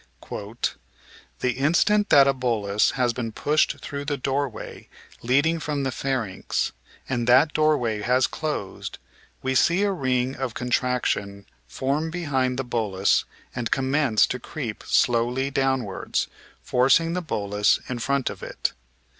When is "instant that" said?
1.59-2.27